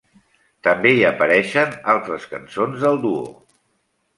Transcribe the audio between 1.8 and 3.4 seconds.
altres cançons del duo.